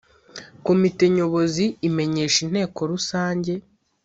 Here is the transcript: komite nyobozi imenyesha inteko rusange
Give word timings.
komite 0.65 1.03
nyobozi 1.15 1.65
imenyesha 1.87 2.39
inteko 2.45 2.79
rusange 2.91 3.53